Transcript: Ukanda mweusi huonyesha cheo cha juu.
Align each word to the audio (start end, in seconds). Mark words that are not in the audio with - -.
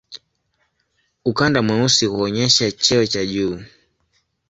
Ukanda 1.25 1.61
mweusi 1.61 2.05
huonyesha 2.11 2.65
cheo 2.83 3.05
cha 3.11 3.21
juu. 3.31 3.59